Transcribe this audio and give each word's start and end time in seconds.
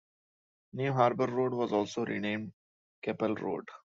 New 0.73 0.93
Harbour 0.93 1.27
Road 1.29 1.53
was 1.53 1.71
also 1.71 2.03
renamed 2.03 2.53
Keppel 3.03 3.35
Road. 3.35 3.67